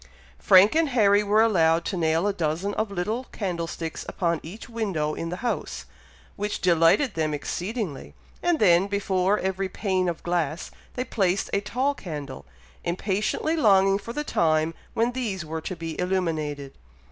[0.39, 5.13] Frank and Harry were allowed to nail a dozen of little candlesticks upon each window
[5.13, 5.85] in the house,
[6.35, 11.93] which delighted them exceedingly, and then, before every pane of glass, they placed a tall
[11.93, 12.45] candle,
[12.83, 16.73] impatiently longing for the time when these were to be illuminated.